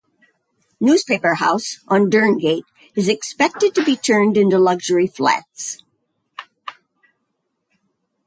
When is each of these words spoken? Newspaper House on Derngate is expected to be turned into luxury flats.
Newspaper 0.79 1.35
House 1.35 1.77
on 1.87 2.09
Derngate 2.09 2.63
is 2.95 3.07
expected 3.07 3.75
to 3.75 3.85
be 3.85 3.95
turned 3.95 4.35
into 4.35 4.57
luxury 4.57 5.05
flats. 5.05 5.83